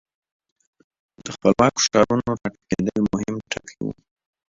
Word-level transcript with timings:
د 1.23 1.25
خپلواکو 1.35 1.83
ښارونو 1.85 2.29
را 2.31 2.35
ټوکېدل 2.53 2.99
مهم 3.13 3.35
ټکي 3.51 3.75
وو. 3.83 3.91